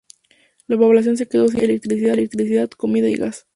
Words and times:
La 0.65 0.79
población 0.79 1.15
se 1.15 1.27
quedó 1.27 1.47
sin 1.47 1.57
agua, 1.59 1.77
electricidad, 2.15 2.71
comida 2.71 3.07
y 3.07 3.13
gas. 3.17 3.45